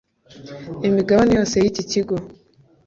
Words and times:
imigabane 0.87 1.31
yose 1.39 1.55
yiki 1.63 1.83
kigo 1.91 2.15